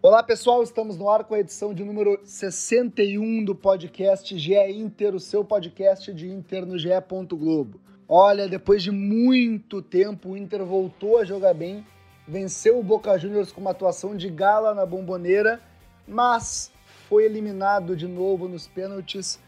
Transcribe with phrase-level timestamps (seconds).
[0.00, 5.12] Olá pessoal, estamos no ar com a edição de número 61 do podcast GE Inter,
[5.12, 6.88] o seu podcast de Inter no GE.
[7.32, 7.80] Globo.
[8.08, 11.84] Olha, depois de muito tempo, o Inter voltou a jogar bem,
[12.28, 15.60] venceu o Boca Juniors com uma atuação de gala na bomboneira,
[16.06, 16.70] mas
[17.08, 19.40] foi eliminado de novo nos pênaltis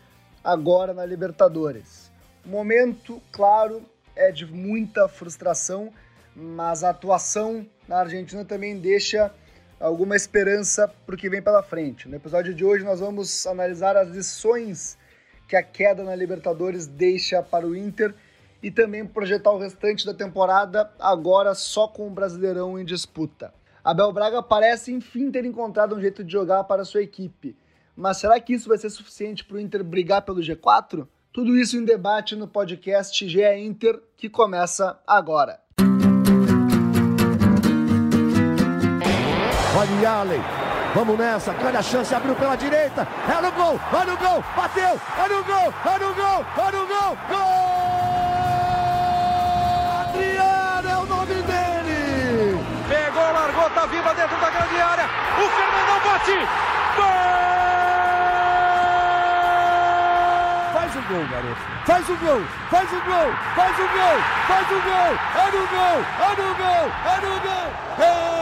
[0.42, 2.10] agora na Libertadores.
[2.44, 3.82] O momento, claro,
[4.16, 5.92] é de muita frustração,
[6.34, 9.32] mas a atuação na Argentina também deixa
[9.80, 12.06] alguma esperança para o que vem pela frente.
[12.06, 14.98] No episódio de hoje nós vamos analisar as lições
[15.48, 18.14] que a queda na Libertadores deixa para o Inter
[18.62, 23.52] e também projetar o restante da temporada agora só com o Brasileirão em disputa.
[23.82, 27.56] Abel Braga parece enfim ter encontrado um jeito de jogar para sua equipe.
[27.96, 31.08] Mas será que isso vai ser suficiente para o Inter brigar pelo G4?
[31.32, 35.60] Tudo isso em debate no podcast GE Inter, que começa agora.
[39.80, 40.44] Olha Allen.
[40.94, 45.00] Vamos nessa, grande a chance, abriu pela direita, é no gol, olha o gol, bateu,
[45.18, 47.38] olha o gol, olha o gol, olha o gol, gol!
[50.02, 52.62] Adriano é o nome dele!
[52.88, 55.04] Pegou, largou, tá viva dentro da grande área,
[55.38, 56.46] o Fernandão bate,
[56.96, 57.30] gol!
[60.74, 64.80] Faz o gol, garoto, faz o gol, faz o gol, faz o gol, faz o
[64.82, 67.68] gol, é no gol, é no gol, é no gol,
[68.04, 68.39] é...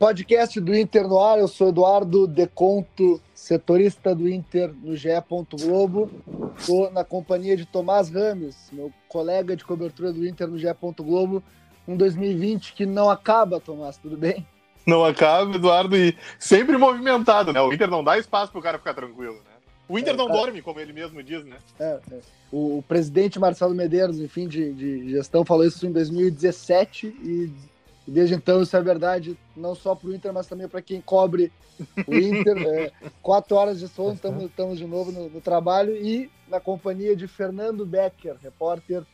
[0.00, 5.10] Podcast do Inter no ar, eu sou Eduardo Deconto, setorista do Inter no GE.
[5.60, 6.10] Globo.
[6.56, 10.68] Estou na companhia de Tomás Rames, meu colega de cobertura do Inter no GE.
[10.96, 11.42] Globo.
[11.86, 14.46] Um 2020 que não acaba, Tomás, tudo bem?
[14.86, 17.60] Não acaba, Eduardo, e sempre movimentado, né?
[17.60, 19.50] O Inter não dá espaço para o cara ficar tranquilo, né?
[19.86, 21.58] O Inter é, não dorme, como ele mesmo diz, né?
[21.78, 22.20] É, é.
[22.50, 27.52] O, o, presidente Marcelo Medeiros, enfim, de, de gestão, falou isso em 2017 e
[28.10, 31.00] e desde então isso é verdade, não só para o Inter, mas também para quem
[31.00, 31.52] cobre
[32.08, 32.50] o Inter.
[32.70, 37.28] É, quatro horas de sono, estamos de novo no, no, trabalho e na companhia de
[37.28, 39.04] Fernando Becker, repórter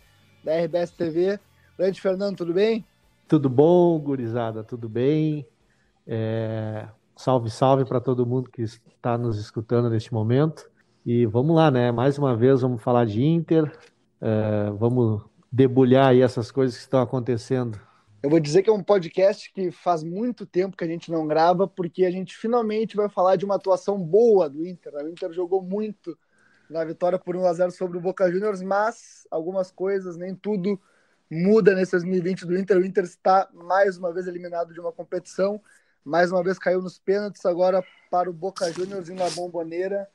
[0.43, 1.39] da RBS TV.
[1.77, 2.85] Grande Fernando, tudo bem?
[3.29, 5.47] Tudo bom, gurizada, tudo bem?
[6.07, 6.89] É...
[7.15, 10.71] Salve, salve para todo mundo que está nos escutando neste momento.
[11.05, 11.93] E vamos lá, né?
[11.93, 13.71] Mais uma vez vamos falar de Inter,
[14.23, 14.71] é...
[14.71, 17.79] vamos debulhar aí essas coisas que estão acontecendo
[18.23, 21.27] eu vou dizer que é um podcast que faz muito tempo que a gente não
[21.27, 24.95] grava, porque a gente finalmente vai falar de uma atuação boa do Inter.
[24.95, 26.19] O Inter jogou muito
[26.69, 30.81] na vitória por 1 a 0 sobre o Boca Juniors, mas algumas coisas, nem tudo
[31.31, 32.79] muda nesse 2020 do Inter.
[32.79, 35.61] O Inter está mais uma vez eliminado de uma competição,
[36.05, 40.09] mais uma vez caiu nos pênaltis, agora para o Boca Juniors e na bomboneira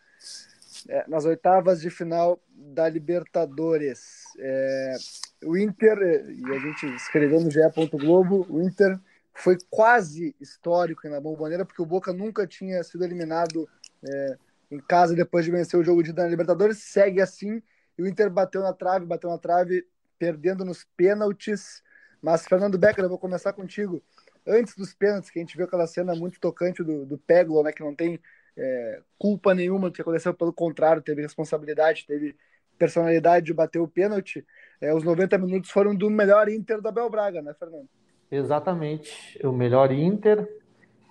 [0.88, 4.24] é, nas oitavas de final da Libertadores.
[4.40, 4.96] É,
[5.44, 5.98] o Inter,
[6.30, 7.60] e a gente escreveu no GE.
[7.94, 9.00] Globo, o Inter
[9.34, 13.68] foi quase histórico na bomboneira, porque o Boca nunca tinha sido eliminado
[14.04, 14.38] é,
[14.70, 16.78] em casa depois de vencer o jogo de na Libertadores.
[16.80, 17.62] Segue assim,
[17.98, 19.86] e o Inter bateu na trave, bateu na trave,
[20.18, 21.82] perdendo nos pênaltis.
[22.22, 24.02] Mas, Fernando Becker, eu vou começar contigo.
[24.46, 27.22] Antes dos pênaltis, que a gente viu aquela cena muito tocante do, do
[27.64, 28.20] né, que não tem
[28.58, 32.36] é, culpa nenhuma do que aconteceu, pelo contrário, teve responsabilidade, teve
[32.78, 34.46] personalidade de bater o pênalti.
[34.80, 37.88] É, os 90 minutos foram do melhor Inter da Bel Braga, né, Fernando?
[38.32, 40.48] Exatamente, o melhor Inter.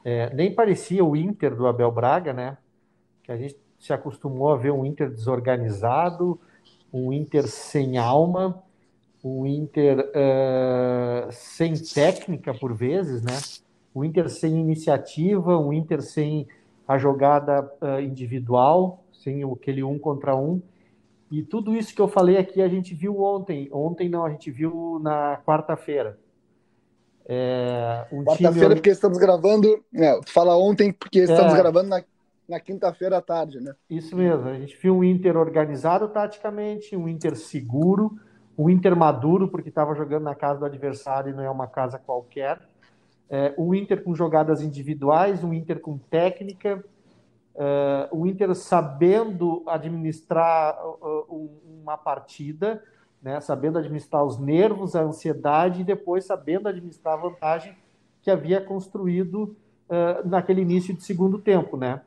[0.03, 2.57] É, nem parecia o Inter do Abel Braga, né?
[3.23, 6.41] Que a gente se acostumou a ver um Inter desorganizado,
[6.91, 8.63] um Inter sem alma,
[9.23, 13.39] um Inter uh, sem técnica por vezes, né?
[13.95, 16.49] Um Inter sem iniciativa, um Inter sem
[16.91, 20.61] a jogada uh, individual, sem aquele um contra um.
[21.31, 23.69] E tudo isso que eu falei aqui a gente viu ontem.
[23.73, 26.19] Ontem não, a gente viu na quarta-feira.
[27.25, 28.75] É, um quarta-feira, time...
[28.75, 29.81] porque estamos gravando.
[29.95, 32.03] É, fala ontem, porque estamos é, gravando na,
[32.49, 33.73] na quinta-feira à tarde, né?
[33.89, 34.49] Isso mesmo.
[34.49, 38.19] A gente viu um Inter organizado taticamente, um Inter seguro,
[38.59, 42.01] um Inter maduro, porque estava jogando na casa do adversário e não é uma casa
[42.01, 42.59] qualquer
[43.31, 46.85] é, um Inter com jogadas individuais, um Inter com técnica,
[47.55, 50.77] é, um Inter sabendo administrar
[51.83, 52.83] uma partida,
[53.23, 57.77] né, sabendo administrar os nervos, a ansiedade e depois sabendo administrar a vantagem
[58.23, 59.57] que havia construído
[59.89, 62.01] uh, naquele início de segundo tempo, né?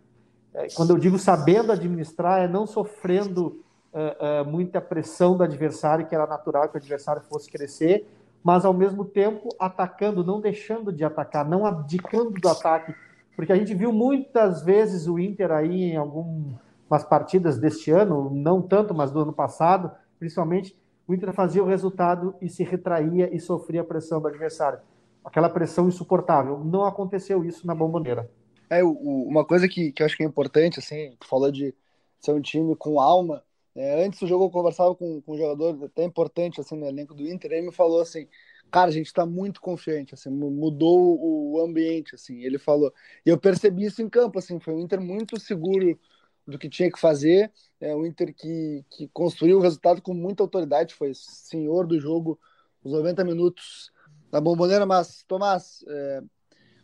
[0.54, 6.06] É, quando eu digo sabendo administrar, é não sofrendo uh, uh, muita pressão do adversário,
[6.06, 8.08] que era natural que o adversário fosse crescer,
[8.44, 12.94] mas ao mesmo tempo atacando, não deixando de atacar, não abdicando do ataque,
[13.36, 18.62] porque a gente viu muitas vezes o Inter aí em algumas partidas deste ano, não
[18.62, 20.76] tanto, mas do ano passado, principalmente
[21.08, 24.80] o Inter fazia o resultado e se retraía e sofria a pressão do adversário.
[25.24, 26.60] Aquela pressão insuportável.
[26.60, 28.30] Não aconteceu isso na bomboneira.
[28.70, 31.74] É, uma coisa que, que eu acho que é importante, assim, tu falou de
[32.20, 33.44] ser um time com alma.
[33.76, 37.16] É, antes do jogo eu conversava com, com um jogador até importante assim, no elenco
[37.16, 38.28] do Inter, ele me falou assim,
[38.70, 42.94] cara, a gente está muito confiante, assim, mudou o ambiente, assim, ele falou.
[43.26, 46.00] E eu percebi isso em campo, assim, foi um Inter muito seguro
[46.46, 50.44] do que tinha que fazer, é o Inter que, que construiu o resultado com muita
[50.44, 52.40] autoridade, foi senhor do jogo
[52.84, 53.92] os 90 minutos
[54.30, 56.22] da bomboneira, mas, Tomás, é,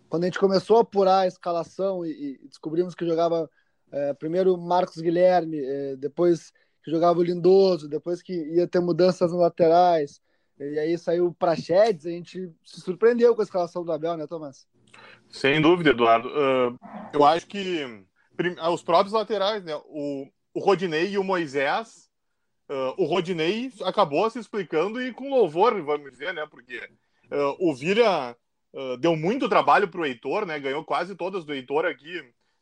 [0.09, 3.49] quando a gente começou a apurar a escalação e, e descobrimos que jogava
[3.91, 6.53] é, primeiro Marcos Guilherme, é, depois
[6.83, 10.21] que jogava o Lindoso, depois que ia ter mudanças nas laterais,
[10.59, 14.27] e aí saiu o Prachedes, a gente se surpreendeu com a escalação do Abel, né,
[14.27, 14.67] Tomás?
[15.29, 16.27] Sem dúvida, Eduardo.
[16.27, 16.77] Uh,
[17.13, 18.03] eu acho que
[18.57, 22.09] ah, os próprios laterais, né, o, o Rodinei e o Moisés,
[22.69, 26.77] uh, o Rodinei acabou se explicando e com louvor, vamos dizer, né, porque
[27.31, 28.35] uh, o Vira
[28.99, 32.21] deu muito trabalho para o Heitor, né, ganhou quase todas do Heitor aqui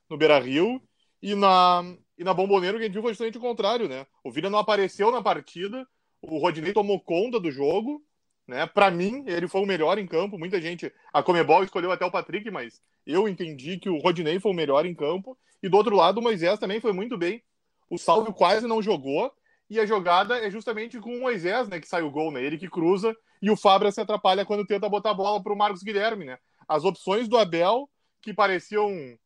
[0.09, 0.81] no Beira-Rio,
[1.21, 1.83] e na,
[2.17, 4.05] e na Bomboneira o Guedinho foi justamente o contrário, né?
[4.23, 5.87] O Vila não apareceu na partida,
[6.21, 8.03] o Rodinei tomou conta do jogo,
[8.47, 8.65] né?
[8.65, 10.37] Para mim, ele foi o melhor em campo.
[10.37, 14.51] Muita gente, a Comebol escolheu até o Patrick, mas eu entendi que o Rodinei foi
[14.51, 15.37] o melhor em campo.
[15.61, 17.43] E do outro lado, o Moisés também foi muito bem.
[17.89, 19.31] O Salvio quase não jogou,
[19.69, 22.41] e a jogada é justamente com o Moisés, né, que sai o gol, né?
[22.41, 25.57] Ele que cruza e o Fabra se atrapalha quando tenta botar a bola para o
[25.57, 26.37] Marcos Guilherme, né?
[26.67, 27.89] As opções do Abel
[28.21, 29.17] que pareciam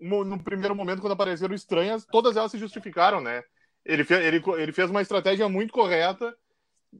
[0.00, 3.42] no primeiro momento, quando apareceram estranhas, todas elas se justificaram, né?
[3.84, 6.36] Ele, fez, ele, ele fez uma estratégia muito correta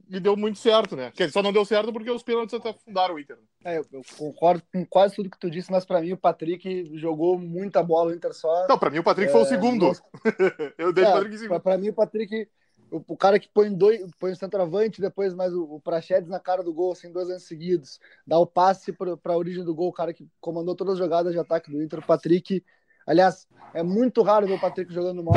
[0.09, 1.11] e deu muito certo, né?
[1.11, 3.37] Que só não deu certo porque os pênaltis até afundaram o Inter.
[3.63, 6.97] É, eu, eu, concordo com quase tudo que tu disse, mas para mim o Patrick
[6.97, 8.67] jogou muita bola, o Inter só.
[8.67, 9.91] Não, para mim o Patrick é, foi o é, segundo.
[10.77, 11.61] eu dei é, o Patrick em segundo.
[11.61, 12.47] Para mim o Patrick,
[12.91, 16.39] o, o, cara que põe dois, põe o centroavante, depois mais o, o Prachedes na
[16.39, 19.89] cara do gol, assim, dois anos seguidos, dá o passe para a origem do gol,
[19.89, 22.63] o cara que comandou todas as jogadas de ataque do Inter, o Patrick
[23.07, 25.33] Aliás, é muito raro ver o Patrick jogando mal.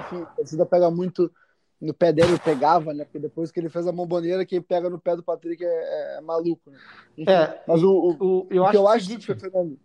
[0.00, 1.32] Enfim, a torcida pega muito
[1.80, 3.04] no pé dele, pegava, né?
[3.04, 6.18] Porque depois que ele fez a bomboneira, quem pega no pé do Patrick é, é,
[6.18, 6.70] é maluco.
[6.70, 6.78] Né?
[7.18, 9.78] Enfim, é, mas o, o, o eu o que eu acho seguinte, que, Fernando.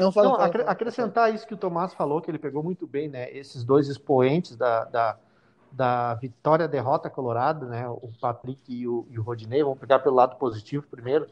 [0.00, 2.86] Não, fala, não fala, fala, acrescentar isso que o Tomás falou, que ele pegou muito
[2.86, 3.30] bem, né?
[3.32, 5.18] Esses dois expoentes da, da,
[5.72, 7.88] da vitória-derrota colorada, né?
[7.88, 9.62] O Patrick e o, e o Rodinei.
[9.62, 11.26] Vamos pegar pelo lado positivo primeiro.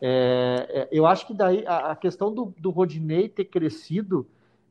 [0.00, 4.26] É, é, eu acho que daí a, a questão do, do Rodinei ter crescido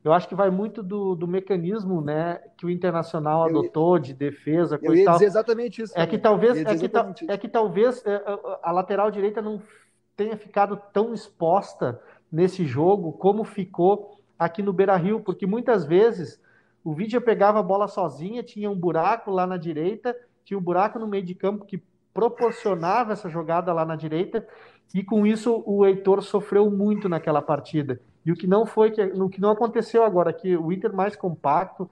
[0.08, 4.78] eu acho que vai muito do, do mecanismo né, que o Internacional adotou de defesa.
[4.80, 5.14] Eu ia tal.
[5.14, 5.92] dizer exatamente isso.
[5.94, 8.22] É que talvez, é que, é que talvez é,
[8.62, 9.60] a lateral direita não
[10.16, 12.00] tenha ficado tão exposta
[12.32, 16.40] nesse jogo como ficou aqui no Beira Rio, porque muitas vezes
[16.82, 20.98] o Vidia pegava a bola sozinha, tinha um buraco lá na direita, tinha um buraco
[20.98, 21.82] no meio de campo que
[22.18, 24.44] proporcionava essa jogada lá na direita,
[24.92, 28.00] e com isso o Heitor sofreu muito naquela partida.
[28.26, 31.14] E o que não foi, que, o que não aconteceu agora, que o Inter mais
[31.14, 31.88] compacto,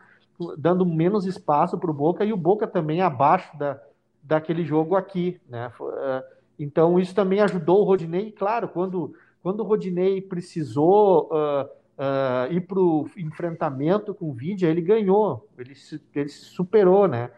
[0.59, 3.81] dando menos espaço para o Boca, e o Boca também abaixo da,
[4.21, 5.41] daquele jogo aqui.
[5.49, 5.71] Né?
[5.99, 6.25] É,
[6.59, 9.15] então, isso também ajudou o Rodinei, claro, quando,
[9.45, 11.67] quando o Rodinei precisou uh,
[12.03, 17.07] uh, ir para o enfrentamento com o Vidia, ele ganhou, ele se, ele se superou,
[17.07, 17.31] né?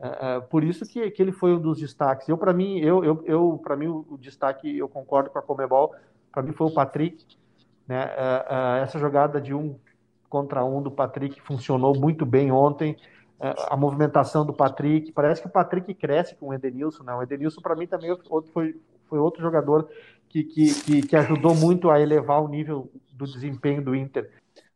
[0.00, 2.26] Uh, por isso que, que ele foi um dos destaques.
[2.26, 5.94] Eu, para mim, eu, eu, eu para mim, o, destaque, eu concordo com a Comebol,
[6.32, 7.26] para mim foi o Patrick,
[7.86, 8.06] né?
[8.06, 9.78] Uh, essa jogada de um
[10.28, 12.96] contra um do Patrick funcionou muito bem ontem.
[13.70, 17.02] A movimentação do Patrick, parece que o Patrick cresce com o Edenilson.
[17.02, 17.14] Né?
[17.14, 18.14] O Edenilson, para mim, também
[18.52, 18.78] foi,
[19.08, 19.88] foi outro jogador
[20.28, 24.30] que, que, que, que, ajudou muito a elevar o nível do desempenho do Inter.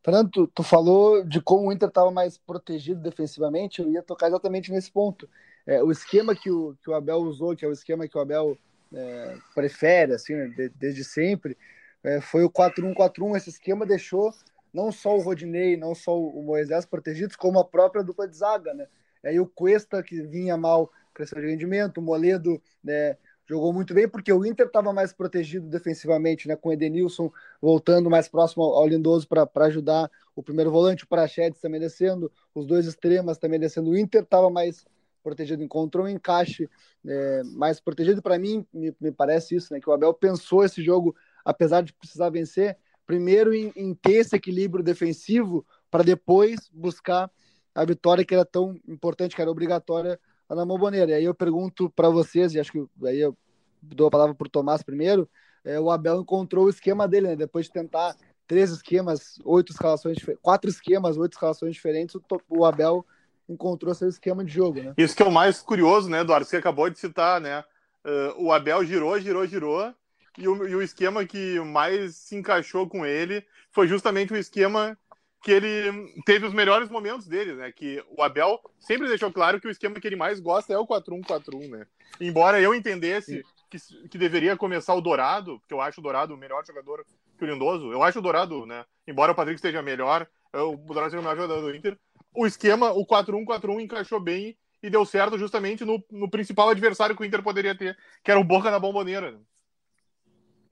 [0.05, 4.29] Fernando, tu, tu falou de como o Inter estava mais protegido defensivamente, eu ia tocar
[4.29, 5.27] exatamente nesse ponto.
[5.67, 8.21] É, o esquema que o, que o Abel usou, que é o esquema que o
[8.21, 8.59] Abel
[8.93, 11.57] é, prefere, assim, né, de, desde sempre,
[12.03, 13.35] é, foi o 4-1-4-1.
[13.35, 14.31] Esse esquema deixou
[14.75, 18.75] não só o Rodinei, não só o Moisés protegidos, como a própria dupla de zaga,
[18.75, 18.87] né?
[19.25, 24.09] Aí o Cuesta, que vinha mal, cresceu de rendimento, o Moledo né, jogou muito bem,
[24.09, 26.57] porque o Inter estava mais protegido defensivamente, né?
[26.57, 31.61] Com o Edenilson voltando mais próximo ao Lindoso para ajudar o primeiro volante, o Prachedes
[31.61, 33.91] também descendo, os dois extremas também descendo.
[33.91, 34.85] O Inter estava mais
[35.23, 36.69] protegido, encontrou um encaixe
[37.07, 38.21] é, mais protegido.
[38.21, 39.81] Para mim, me, me, parece isso, né?
[39.81, 44.35] Que o Abel pensou esse jogo apesar de precisar vencer, primeiro em, em ter esse
[44.35, 47.31] equilíbrio defensivo para depois buscar
[47.75, 51.13] a vitória que era tão importante, que era obrigatória na Momboneira.
[51.13, 53.37] E aí eu pergunto para vocês, e acho que aí eu
[53.83, 55.29] dou a palavra para o Tomás primeiro,
[55.65, 57.37] é, o Abel encontrou o esquema dele, né?
[57.37, 58.15] Depois de tentar
[58.47, 63.05] três esquemas, oito escalações, quatro esquemas, oito escalações diferentes, o, o Abel
[63.49, 64.95] encontrou seu esquema de jogo, né?
[64.97, 66.47] Isso que é o mais curioso, né, Eduardo?
[66.47, 67.65] Você acabou de citar, né?
[68.05, 69.95] Uh, o Abel girou, girou, girou,
[70.37, 74.99] e o, e o esquema que mais se encaixou com ele foi justamente o esquema
[75.45, 77.71] que ele teve os melhores momentos dele, né?
[77.71, 80.87] Que o Abel sempre deixou claro que o esquema que ele mais gosta é o
[80.87, 81.87] 4-1-4-1, né?
[82.19, 86.39] Embora eu entendesse que, que deveria começar o Dourado, porque eu acho o Dourado o
[86.39, 87.05] melhor jogador
[87.37, 88.87] que o Lindoso, eu acho o Dourado, né?
[89.07, 91.99] Embora o Patrick esteja melhor, o Dourado seja o melhor jogador do Inter,
[92.35, 97.21] o esquema, o 4-1-4-1 encaixou bem e deu certo justamente no, no, principal adversário que
[97.21, 99.39] o Inter poderia ter, que era o Boca na bomboneira.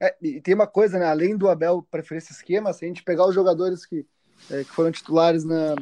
[0.01, 1.05] É, e tem uma coisa, né?
[1.05, 4.05] Além do Abel preferir esse esquema, se a gente pegar os jogadores que,
[4.49, 5.75] é, que foram titulares na,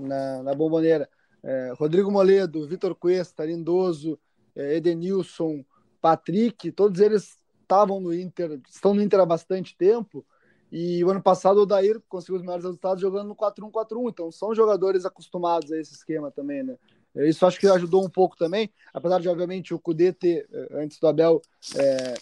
[0.00, 1.08] na, na bomboneira,
[1.42, 4.18] é, Rodrigo Moledo, Vitor Cuesta, Lindoso,
[4.54, 5.64] é, Edenilson,
[6.00, 10.24] Patrick, todos eles estavam no Inter, estão no Inter há bastante tempo.
[10.70, 14.10] E o ano passado o Dair conseguiu os melhores resultados jogando no 4-1-4-1.
[14.10, 16.76] Então são jogadores acostumados a esse esquema também, né?
[17.24, 20.98] Isso acho que ajudou um pouco também, apesar de, obviamente, o Cudê ter, eh, antes
[20.98, 21.40] do Abel,
[21.74, 22.14] é,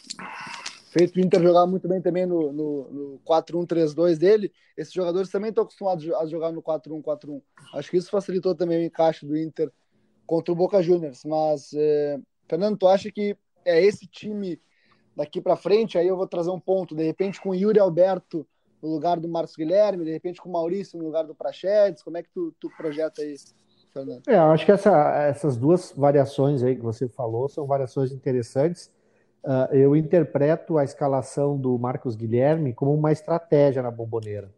[0.97, 5.49] feito o Inter jogar muito bem também no, no, no 4-1-3-2 dele, esses jogadores também
[5.49, 7.43] estão acostumados a jogar no 4-1-4-1.
[7.75, 9.73] Acho que isso facilitou também o encaixe do Inter
[10.25, 11.25] contra o Boca Juniors.
[11.25, 12.17] Mas, é,
[12.49, 14.61] Fernando, tu acha que é esse time
[15.17, 15.99] daqui para frente?
[15.99, 18.47] Aí eu vou trazer um ponto, de repente com o Yuri Alberto
[18.81, 22.19] no lugar do Marcos Guilherme, de repente com o Maurício no lugar do Prachedes, como
[22.19, 23.53] é que tu, tu projeta isso?
[23.93, 24.23] Fernando?
[24.29, 28.93] É, eu acho que essa, essas duas variações aí que você falou são variações interessantes.
[29.45, 34.51] Uh, eu interpreto a escalação do Marcos Guilherme como uma estratégia na bomboneira.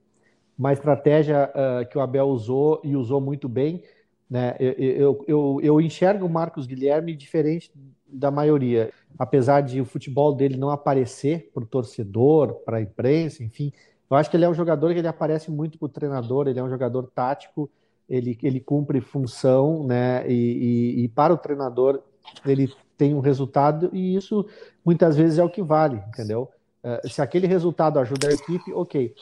[0.57, 3.83] Uma estratégia uh, que o Abel usou e usou muito bem.
[4.31, 4.55] Né?
[4.59, 7.73] Eu, eu, eu, eu enxergo o Marcos Guilherme diferente
[8.07, 8.91] da maioria.
[9.19, 13.73] Apesar de o futebol dele não aparecer para o torcedor, para a imprensa, enfim,
[14.09, 16.61] eu acho que ele é um jogador que ele aparece muito para o treinador, ele
[16.61, 17.69] é um jogador tático,
[18.09, 20.29] ele, ele cumpre função, né?
[20.29, 22.01] E, e, e, para o treinador
[22.45, 24.47] ele tem um resultado e isso
[24.85, 26.51] muitas vezes é o que vale, entendeu?
[26.83, 29.15] Uh, se aquele resultado ajuda a equipe, ok.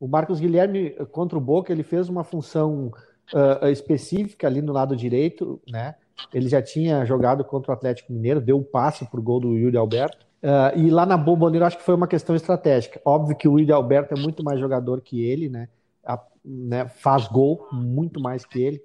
[0.00, 2.92] O Marcos Guilherme contra o Boca ele fez uma função
[3.32, 5.94] uh, específica ali no lado direito, né?
[6.32, 9.56] Ele já tinha jogado contra o Atlético Mineiro, deu um passe para o gol do
[9.56, 10.26] Yuri Alberto.
[10.42, 13.00] Uh, e lá na Bomboneira acho que foi uma questão estratégica.
[13.04, 15.68] Óbvio que o Yuri Alberto é muito mais jogador que ele, né?
[16.04, 18.82] A, né, faz gol muito mais que ele.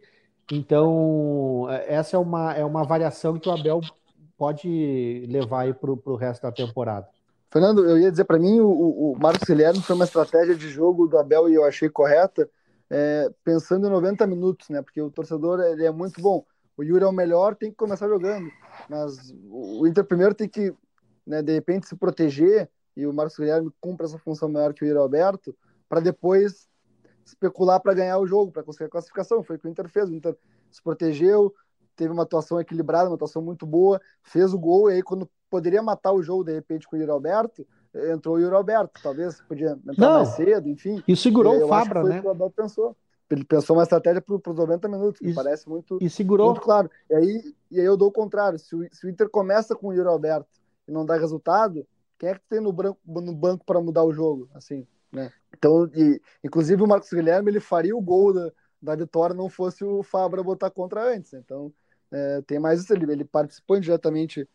[0.52, 3.82] Então, essa é uma, é uma variação que o Abel
[4.38, 7.08] pode levar aí para o resto da temporada.
[7.50, 8.70] Fernando, eu ia dizer para mim, o,
[9.14, 12.50] o Marcos Guilherme foi uma estratégia de jogo do Abel e eu achei correta,
[12.90, 14.82] é, pensando em 90 minutos, né?
[14.82, 16.46] Porque o torcedor ele é muito bom.
[16.78, 18.50] O Yuri é o melhor, tem que começar jogando.
[18.90, 20.74] Mas o Inter primeiro tem que,
[21.26, 24.88] né, de repente, se proteger e o Marcos Guilherme cumpre essa função maior que o
[24.88, 25.56] Yuri Alberto,
[25.88, 26.68] para depois
[27.26, 29.44] especular para ganhar o jogo, para conseguir a classificação.
[29.44, 30.10] Foi o que o Inter fez.
[30.10, 30.36] O Inter
[30.72, 31.54] se protegeu,
[31.98, 35.82] teve uma atuação equilibrada, uma atuação muito boa, fez o gol, e aí quando poderia
[35.82, 39.02] matar o jogo, de repente, com o Yuri Alberto, entrou o Yuri Alberto.
[39.02, 41.04] Talvez podia entrar Não, mais cedo, enfim.
[41.08, 42.22] E segurou o Fabra, né?
[42.24, 42.96] o Abel pensou.
[43.30, 46.48] Ele pensou uma estratégia para os 90 minutos, que e, parece muito, e segurou.
[46.48, 46.90] muito claro.
[47.10, 48.58] E aí, e aí eu dou o contrário.
[48.58, 50.48] Se o, se o Inter começa com o Yuri Alberto
[50.88, 51.86] e não dá resultado,
[52.18, 54.50] quem é que tem no, branco, no banco para mudar o jogo?
[54.54, 55.32] Assim, né?
[55.54, 58.52] Então, e, inclusive o Marcos Guilherme ele faria o gol da,
[58.82, 61.34] da vitória não fosse o Fabra botar contra antes.
[61.34, 61.74] Então,
[62.12, 62.90] é, tem mais.
[62.90, 64.48] Ele, ele participou indiretamente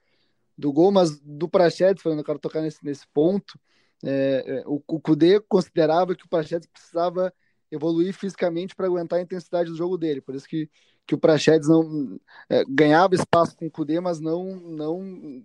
[0.56, 3.59] do gol, mas do Prachedes, falando, eu quero tocar nesse, nesse ponto.
[4.04, 7.32] É, é o, o Kudê considerava que o Prachedes precisava
[7.71, 10.21] evoluir fisicamente para aguentar a intensidade do jogo dele.
[10.21, 10.71] Por isso que,
[11.06, 15.44] que o Prachedes não é, ganhava espaço com o Kudê, mas não, não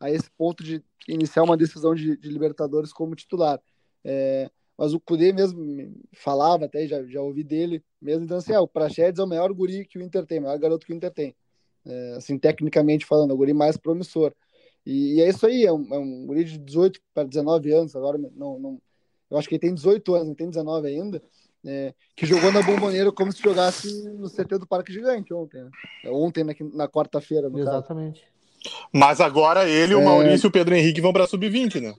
[0.00, 3.60] a esse ponto de iniciar uma decisão de, de Libertadores como titular.
[4.04, 8.60] É, mas o Cudê mesmo falava, até já, já ouvi dele mesmo, então assim, ah,
[8.60, 10.96] o Praxedes é o maior guri que o Inter tem, o maior garoto que o
[10.96, 11.34] Inter tem.
[11.86, 14.32] É, assim, tecnicamente falando, é o guri mais promissor.
[14.84, 17.96] E, e é isso aí, é um, é um guri de 18 para 19 anos,
[17.96, 18.80] agora não, não,
[19.30, 21.22] eu acho que ele tem 18 anos, não tem 19 ainda,
[21.66, 25.70] é, que jogou na Bomboneira como se jogasse no CT do Parque Gigante ontem, né?
[26.04, 28.20] É, ontem, na, na quarta-feira, Exatamente.
[28.20, 28.38] Caso.
[28.92, 30.04] Mas agora ele, o é.
[30.04, 31.94] Maurício e o Pedro Henrique vão para sub-20, né?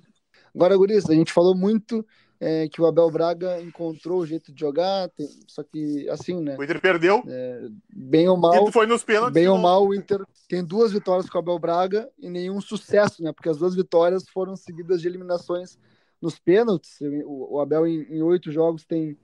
[0.53, 2.05] Agora, Guris, a gente falou muito
[2.39, 6.55] é, que o Abel Braga encontrou o jeito de jogar, tem, só que assim, né?
[6.57, 7.21] O Inter perdeu.
[7.27, 8.69] É, bem ou mal.
[8.69, 9.33] E foi nos pênaltis.
[9.33, 13.21] Bem ou mal, o Inter tem duas vitórias com o Abel Braga e nenhum sucesso,
[13.21, 13.33] né?
[13.33, 15.77] Porque as duas vitórias foram seguidas de eliminações
[16.21, 17.01] nos pênaltis.
[17.25, 19.17] O, o Abel, em, em oito jogos, tem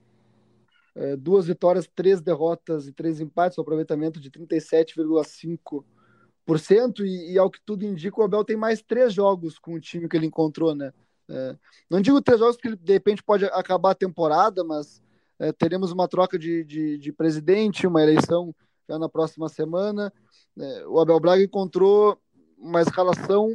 [0.94, 7.00] é, duas vitórias, três derrotas e três empates, um aproveitamento de 37,5%.
[7.00, 10.06] E, e ao que tudo indica, o Abel tem mais três jogos com o time
[10.06, 10.92] que ele encontrou, né?
[11.28, 11.56] É,
[11.90, 15.02] não digo três jogos que de repente pode acabar a temporada, mas
[15.38, 18.54] é, teremos uma troca de, de, de, presidente, uma eleição
[18.88, 20.12] já na próxima semana.
[20.58, 22.18] É, o Abel Braga encontrou
[22.56, 23.54] uma escalação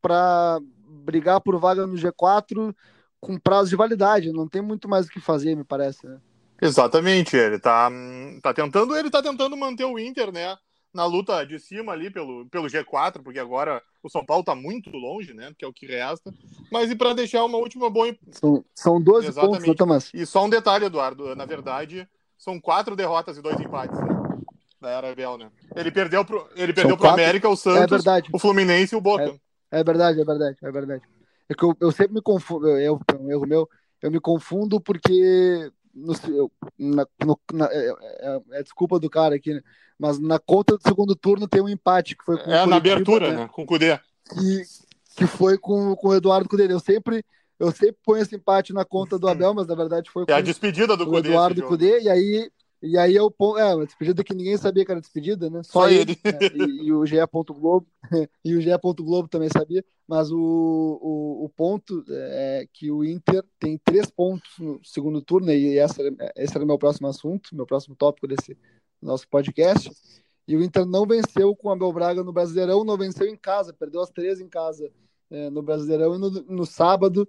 [0.00, 0.58] para
[1.04, 2.74] brigar por vaga no G4
[3.20, 4.32] com prazo de validade.
[4.32, 6.06] Não tem muito mais o que fazer, me parece.
[6.06, 6.18] Né?
[6.60, 7.90] Exatamente, ele tá,
[8.42, 10.56] tá tentando, ele tá tentando manter o Inter, né?
[10.92, 14.90] Na luta de cima ali pelo, pelo G4, porque agora o São Paulo tá muito
[14.90, 15.52] longe, né?
[15.56, 16.32] Que é o que resta.
[16.70, 18.14] Mas e para deixar uma última boa.
[18.30, 19.52] São, são 12 Exatamente.
[19.52, 20.10] pontos, né, Thomas?
[20.12, 21.34] E só um detalhe, Eduardo.
[21.34, 22.06] Na verdade,
[22.36, 23.98] são quatro derrotas e dois empates.
[23.98, 24.08] Né?
[24.80, 25.50] Da Arabel, né?
[25.76, 29.38] Ele perdeu pro, ele perdeu pro América, o Santos, é o Fluminense e o Boca.
[29.70, 31.02] É, é verdade, é verdade, é verdade.
[31.48, 33.68] É que eu, eu sempre me confundo, eu, é um erro meu,
[34.02, 36.14] eu me confundo porque no,
[36.78, 39.60] na, no, na, é, é, é, desculpa do cara aqui, né?
[39.98, 43.30] mas na conta do segundo turno tem um empate que foi com É, na abertura,
[43.30, 43.36] né?
[43.38, 43.48] né?
[43.52, 43.98] Com o Cudê.
[44.28, 44.62] Que,
[45.16, 46.72] que foi com, com o Eduardo Cudê.
[46.72, 47.24] Eu sempre,
[47.58, 50.34] eu sempre ponho esse empate na conta do Abel, mas na verdade foi com, é
[50.34, 52.50] a despedida do o Eduardo Cudê, e aí
[52.82, 55.62] e aí eu ponho, é, uma despedida que ninguém sabia que era despedida, né?
[55.62, 56.18] Só, Só ele.
[56.24, 56.32] ele.
[56.32, 56.66] Né?
[56.66, 57.16] E, e, o GE.
[57.46, 57.86] Globo,
[58.44, 58.70] e o GE.
[58.96, 64.50] Globo também sabia, mas o, o, o, ponto é que o Inter tem três pontos
[64.58, 66.02] no segundo turno, e essa,
[66.36, 68.58] esse era o meu próximo assunto, meu próximo tópico desse
[69.00, 69.88] nosso podcast.
[70.48, 73.72] E o Inter não venceu com a Abel Braga no Brasileirão, não venceu em casa,
[73.72, 74.90] perdeu as três em casa
[75.30, 77.28] é, no Brasileirão, e no, no sábado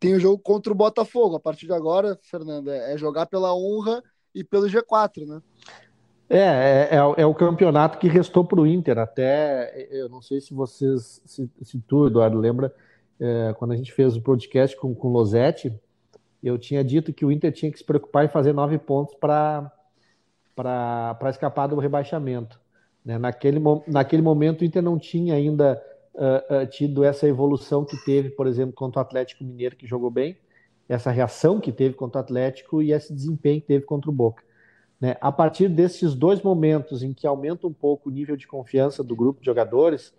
[0.00, 1.36] tem o jogo contra o Botafogo.
[1.36, 4.02] A partir de agora, Fernando, é, é jogar pela honra
[4.36, 5.40] e pelo G4, né?
[6.28, 8.98] É, é, é, é o campeonato que restou para o Inter.
[8.98, 12.74] Até, eu não sei se vocês, se, se tu, Eduardo, lembra,
[13.18, 15.72] é, quando a gente fez o podcast com, com o Losetti,
[16.42, 19.72] eu tinha dito que o Inter tinha que se preocupar em fazer nove pontos para
[21.30, 22.60] escapar do rebaixamento.
[23.02, 23.18] Né?
[23.18, 25.82] Naquele, naquele momento, o Inter não tinha ainda
[26.14, 30.10] uh, uh, tido essa evolução que teve, por exemplo, contra o Atlético Mineiro, que jogou
[30.10, 30.36] bem
[30.88, 34.42] essa reação que teve contra o Atlético e esse desempenho que teve contra o Boca.
[35.00, 35.16] Né?
[35.20, 39.14] A partir desses dois momentos em que aumenta um pouco o nível de confiança do
[39.14, 40.14] grupo de jogadores,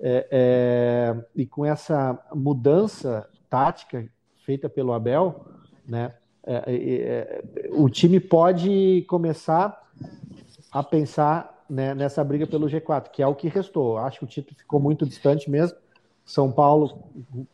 [0.00, 4.08] é, é, e com essa mudança tática
[4.44, 5.44] feita pelo Abel,
[5.86, 6.14] né,
[6.46, 9.82] é, é, é o time pode começar
[10.70, 13.96] a pensar né, nessa briga pelo G4, que é o que restou.
[13.98, 15.78] Acho que o título ficou muito distante mesmo.
[16.24, 17.04] São Paulo,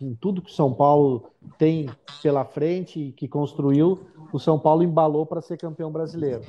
[0.00, 1.90] em tudo que São Paulo tem
[2.22, 4.00] pela frente e que construiu,
[4.32, 6.42] o São Paulo embalou para ser campeão brasileiro.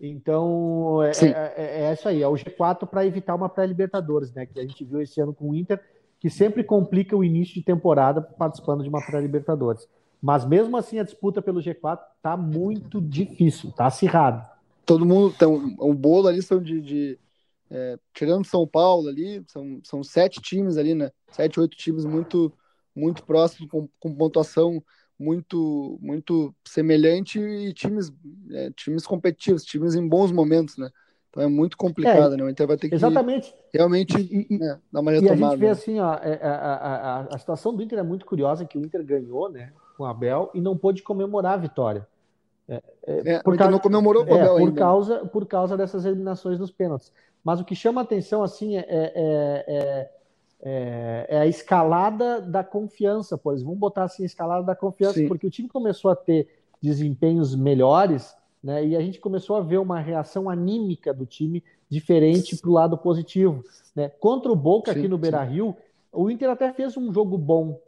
[0.00, 4.46] Então, é, é, é, é, isso aí, é o G4 para evitar uma pré-Libertadores, né?
[4.46, 5.80] Que a gente viu esse ano com o Inter,
[6.20, 9.88] que sempre complica o início de temporada participando de uma pré-Libertadores.
[10.20, 14.46] Mas mesmo assim, a disputa pelo G4 tá muito difícil, tá acirrado.
[14.86, 17.18] Todo mundo tem um, um bolo ali são de, de
[17.70, 21.10] é, tirando São Paulo ali, são, são sete times ali, né?
[21.30, 22.52] Sete, oito times muito,
[22.94, 24.82] muito próximos, com, com pontuação
[25.18, 28.12] muito, muito semelhante e times,
[28.50, 30.90] é, times competitivos, times em bons momentos, né?
[31.30, 32.44] Então é muito complicado, é, né?
[32.44, 33.52] O Inter vai ter que exatamente.
[33.72, 35.40] realmente e, e, né, dar uma retomada.
[35.40, 35.72] E a gente vê né?
[35.72, 38.84] assim, ó, é, a, a, a, a, situação do Inter é muito curiosa, que o
[38.84, 42.06] Inter ganhou, né, com o Abel e não pôde comemorar a vitória.
[42.68, 44.74] É, é, é por causa, não comemorou com o Abel por.
[44.74, 47.12] Causa, por causa dessas eliminações nos pênaltis.
[47.42, 50.10] Mas o que chama atenção assim é, é,
[50.62, 53.70] é, é, a escalada da confiança, por exemplo.
[53.70, 55.28] Vamos botar assim a escalada da confiança, Sim.
[55.28, 56.48] porque o time começou a ter
[56.80, 58.86] desempenhos melhores, né?
[58.86, 62.96] E a gente começou a ver uma reação anímica do time diferente para o lado
[62.96, 63.62] positivo.
[63.94, 64.08] Né?
[64.08, 65.76] Contra o Boca sim, aqui no Beira Rio,
[66.10, 67.78] o Inter até fez um jogo bom.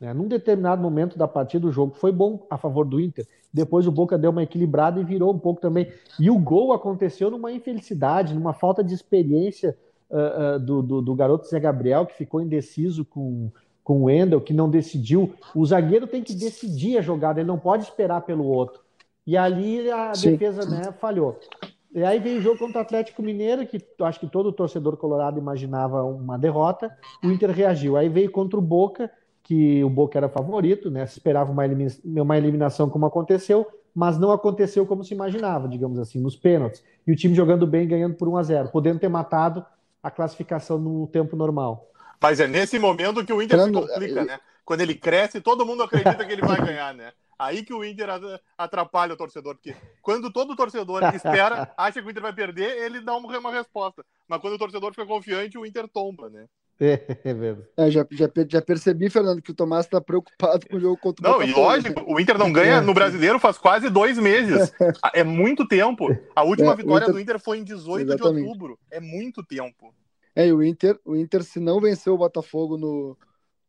[0.00, 0.12] Né?
[0.12, 3.26] Num determinado momento da partida, o jogo foi bom a favor do Inter.
[3.52, 5.90] Depois o Boca deu uma equilibrada e virou um pouco também.
[6.20, 9.76] E o gol aconteceu numa infelicidade, numa falta de experiência
[10.10, 13.50] uh, uh, do, do, do, garoto Zé Gabriel, que ficou indeciso com,
[13.82, 15.32] com o Wendel, que não decidiu.
[15.54, 18.80] O zagueiro tem que decidir a jogada, ele não pode esperar pelo outro.
[19.26, 20.32] E ali a Sim.
[20.32, 21.40] defesa né, falhou.
[21.92, 25.38] E aí veio o jogo contra o Atlético Mineiro, que acho que todo torcedor colorado
[25.38, 26.94] imaginava uma derrota.
[27.24, 27.96] O Inter reagiu.
[27.96, 29.10] Aí veio contra o Boca
[29.46, 31.06] que o Boca era favorito, né?
[31.06, 36.00] Se esperava uma, elimina uma eliminação como aconteceu, mas não aconteceu como se imaginava, digamos
[36.00, 36.82] assim, nos pênaltis.
[37.06, 39.64] E o time jogando bem, ganhando por 1 a 0, podendo ter matado
[40.02, 41.88] a classificação no tempo normal.
[42.20, 44.40] Mas é nesse momento que o Inter se complica, né?
[44.64, 47.12] Quando ele cresce, todo mundo acredita que ele vai ganhar, né?
[47.38, 48.08] Aí que o Inter
[48.58, 53.00] atrapalha o torcedor, porque quando todo torcedor espera acha que o Inter vai perder, ele
[53.00, 54.04] dá uma resposta.
[54.26, 56.46] Mas quando o torcedor fica confiante, o Inter tomba, né?
[56.78, 57.68] É, é verdade.
[57.76, 61.26] É, já, já, já, percebi, Fernando, que o Tomás está preocupado com o jogo contra
[61.26, 61.58] o Não, Botafogo.
[61.58, 64.72] e lógico, o Inter não ganha no brasileiro faz quase dois meses.
[65.14, 66.08] É muito tempo.
[66.34, 67.14] A última é, vitória Inter...
[67.14, 68.42] do Inter foi em 18 Exatamente.
[68.42, 68.78] de outubro.
[68.90, 69.94] É muito tempo.
[70.34, 73.16] É, e o Inter, o Inter, se não venceu o Botafogo no,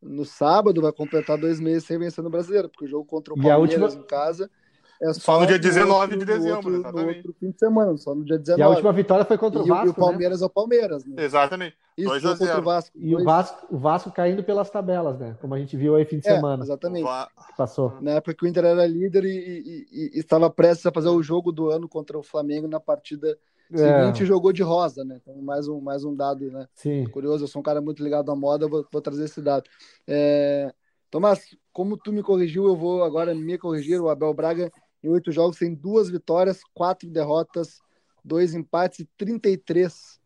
[0.02, 3.38] no sábado, vai completar dois meses sem vencer no brasileiro, porque o jogo contra o
[3.42, 4.04] Palmeiras última...
[4.04, 4.52] em casa
[5.02, 7.98] É Só no dia 19 outro- de dezembro, no outro, no outro fim de semana,
[7.98, 8.60] só no dia 19.
[8.60, 10.00] E a última vitória foi contra o E o- Vasco, e o né?
[10.00, 11.14] Palmeiras é o Palmeiras, né?
[11.24, 11.76] Exatamente.
[11.98, 12.62] Isso, 2 a jogo contra 0.
[12.62, 12.98] o Vasco.
[12.98, 15.36] E o Dois- Vasco, o Vasco caindo pelas tabelas, né?
[15.42, 17.04] Como a gente viu aí fim de É, semana exatamente.
[17.04, 17.98] Va- que passou.
[18.02, 21.10] Na época que o Inter era líder e, e- e- e estava prestes a fazer
[21.10, 23.38] o jogo do ano contra o Flamengo na partida
[23.74, 25.20] seguinte É, jogou de rosa, né?
[25.22, 26.68] Então, mais um, mais um dado, né?
[26.74, 27.06] sim.
[27.10, 29.70] Curioso, eu sou um cara muito ligado à moda, eu vou, vou trazer esse dado.
[30.08, 30.74] É,
[31.10, 31.40] Tomás,
[31.72, 34.00] como tu me corrigiu, eu vou agora me corrigir.
[34.02, 34.70] O Abel Braga,
[35.04, 37.80] em oito jogos, tem duas vitórias, quatro derrotas,
[38.24, 40.20] dois empates e 33%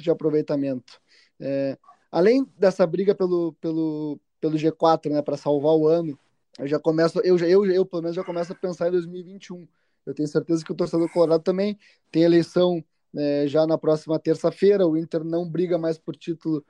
[0.00, 1.00] de aproveitamento.
[1.40, 1.76] É,
[2.10, 6.18] além dessa briga pelo, pelo, pelo G4, né, para salvar o ano,
[6.58, 9.66] eu já começo, eu, eu, eu pelo menos já começo a pensar em 2021.
[10.04, 11.78] Eu tenho certeza que o torcedor colorado também
[12.10, 12.84] tem eleição
[13.16, 14.86] é, já na próxima terça-feira.
[14.86, 16.64] O Inter não briga mais por título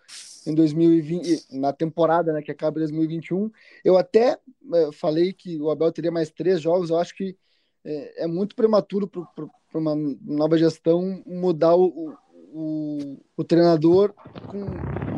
[0.47, 3.51] em 2020, na temporada né, que acaba em 2021.
[3.85, 4.39] Eu até
[4.75, 6.91] é, falei que o Abel teria mais três jogos.
[6.91, 7.37] Eu acho que
[7.85, 12.15] é, é muito prematuro para uma nova gestão mudar o,
[12.53, 14.15] o, o, treinador
[14.49, 14.65] com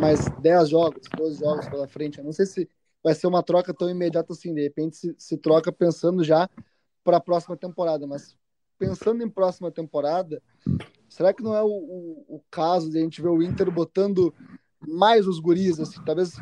[0.01, 2.19] mais 10 jogos, 12 jogos pela frente.
[2.19, 2.69] Eu não sei se
[3.03, 4.55] vai ser uma troca tão imediata assim.
[4.55, 6.49] De repente se, se troca pensando já
[7.03, 8.37] para a próxima temporada, mas
[8.79, 10.43] pensando em próxima temporada,
[11.09, 14.35] será que não é o, o, o caso de a gente ver o Inter botando
[14.87, 16.37] mais os guris, assim, talvez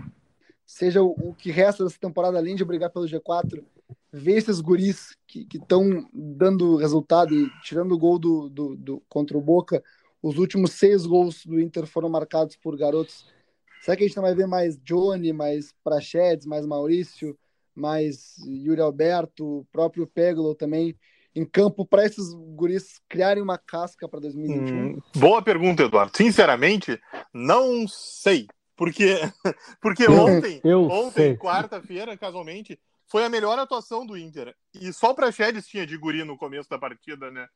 [0.67, 3.63] seja o, que resta dessa temporada, além de brigar pelo G4,
[4.13, 9.37] ver esses guris que estão dando resultado e tirando o gol do, do, do, contra
[9.37, 9.83] o Boca,
[10.23, 13.27] os últimos seis gols do Inter foram marcados por garotos.
[13.81, 17.37] Será que a gente não vai ver mais Johnny, mais Prachedes, mais Maurício,
[17.75, 20.97] mais Yuri Alberto, o próprio Peglo também
[21.35, 24.79] em campo para esses guris criarem uma casca para 2021?
[24.79, 26.17] Hum, boa pergunta, Eduardo.
[26.17, 27.01] Sinceramente,
[27.33, 28.47] não sei.
[28.77, 29.17] Porque,
[29.81, 34.55] porque ontem, Eu ontem quarta-feira, casualmente, foi a melhor atuação do Inter.
[34.75, 37.47] E só o Praxedes tinha de guri no começo da partida, né?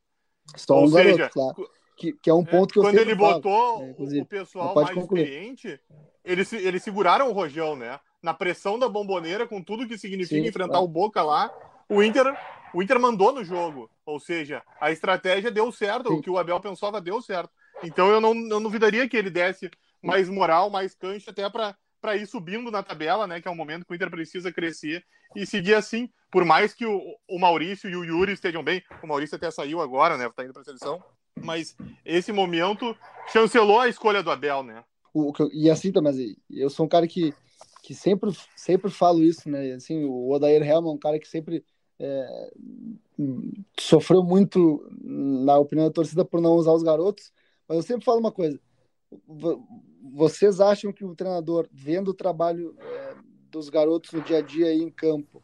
[0.54, 1.68] Só Ou um garoto, seja, claro.
[1.96, 3.34] Que, que é um ponto que eu Quando ele falo.
[3.34, 5.22] botou né, o- pessoal mais concluir.
[5.22, 5.80] experiente,
[6.22, 7.98] eles, eles seguraram o Rojão, né?
[8.22, 10.84] Na pressão da bomboneira, com tudo que significa Sim, enfrentar claro.
[10.84, 11.50] o Boca lá,
[11.88, 12.36] o Inter,
[12.72, 13.90] o Inter mandou no jogo.
[14.04, 16.14] Ou seja, a estratégia deu certo, Sim.
[16.14, 17.50] o que o Abel pensava deu certo.
[17.82, 19.70] Então eu não, não duvidaria que ele desse
[20.02, 23.40] mais moral, mais cancha, até para ir subindo na tabela, né?
[23.40, 26.08] Que é um momento que o Inter precisa crescer e seguir assim.
[26.30, 29.80] Por mais que o, o Maurício e o Yuri estejam bem, o Maurício até saiu
[29.80, 30.28] agora, né?
[30.34, 31.02] Tá indo para a seleção.
[31.42, 32.96] Mas esse momento
[33.32, 34.84] chancelou a escolha do Abel, né?
[35.12, 36.16] O, e assim, Tomás,
[36.50, 37.34] eu sou um cara que,
[37.82, 39.72] que sempre, sempre falo isso, né?
[39.72, 41.64] Assim, o Odair Helman é um cara que sempre
[41.98, 42.52] é,
[43.78, 47.32] sofreu muito, na opinião da torcida, por não usar os garotos.
[47.68, 48.60] Mas eu sempre falo uma coisa:
[49.26, 49.66] vo-
[50.12, 53.14] vocês acham que o treinador, vendo o trabalho é,
[53.50, 55.42] dos garotos no dia a dia aí em campo,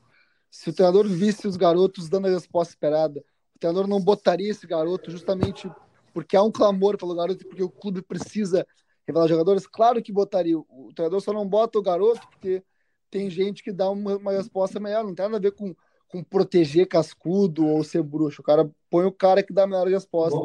[0.50, 3.24] se o treinador visse os garotos dando a resposta esperada,
[3.56, 5.68] o treinador não botaria esse garoto justamente
[6.12, 8.66] porque há um clamor pelo garoto porque o clube precisa
[9.06, 9.66] revelar jogadores?
[9.66, 10.58] Claro que botaria.
[10.58, 12.62] O treinador só não bota o garoto porque
[13.10, 15.04] tem gente que dá uma, uma resposta melhor.
[15.04, 15.74] Não tem nada a ver com,
[16.12, 18.42] com proteger cascudo ou ser bruxo.
[18.42, 20.38] O cara põe o cara que dá a melhor resposta.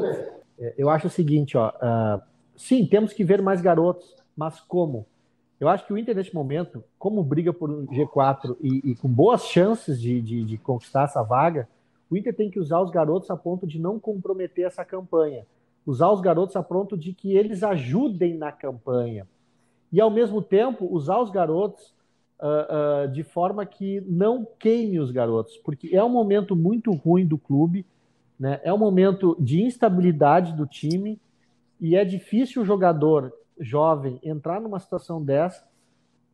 [0.58, 1.74] É, Eu acho o seguinte, ó.
[1.82, 2.22] ah,
[2.56, 5.06] sim, temos que ver mais garotos, mas como?
[5.60, 9.10] Eu acho que o Inter, neste momento, como briga por um G4 e, e com
[9.10, 11.68] boas chances de, de, de conquistar essa vaga,
[12.10, 15.46] o Inter tem que usar os garotos a ponto de não comprometer essa campanha.
[15.86, 19.28] Usar os garotos a ponto de que eles ajudem na campanha.
[19.92, 21.94] E, ao mesmo tempo, usar os garotos
[22.40, 22.68] ah,
[23.04, 27.38] ah, de forma que não queime os garotos, porque é um momento muito ruim do
[27.38, 27.86] clube,
[28.40, 28.60] né?
[28.64, 31.20] É um momento de instabilidade do time
[31.80, 35.68] e é difícil o jogador jovem entrar numa situação dessa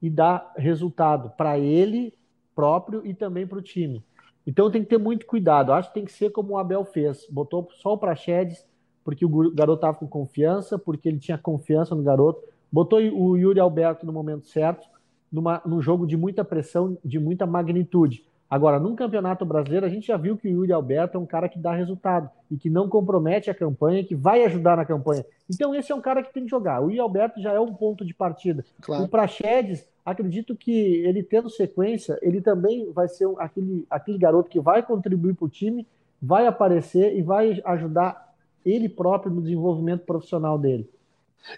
[0.02, 2.14] e dar resultado para ele
[2.54, 4.04] próprio e também para o time.
[4.46, 5.72] Então tem que ter muito cuidado.
[5.72, 7.26] Acho que tem que ser como o Abel fez.
[7.30, 8.66] Botou só o Praxedes
[9.04, 12.42] porque o garoto estava com confiança, porque ele tinha confiança no garoto.
[12.72, 14.88] Botou o Yuri Alberto no momento certo,
[15.34, 18.24] numa, num jogo de muita pressão, de muita magnitude.
[18.50, 21.50] Agora, num campeonato brasileiro, a gente já viu que o Yuri Alberto é um cara
[21.50, 25.26] que dá resultado e que não compromete a campanha, que vai ajudar na campanha.
[25.50, 26.80] Então, esse é um cara que tem que jogar.
[26.80, 28.64] O Yuri Alberto já é um ponto de partida.
[28.80, 29.06] Claro.
[29.06, 34.52] O Praxedes, acredito que ele tendo sequência, ele também vai ser um- aquele, aquele garoto
[34.52, 35.88] que vai contribuir para o time,
[36.22, 40.88] vai aparecer e vai ajudar ele próprio no desenvolvimento profissional dele.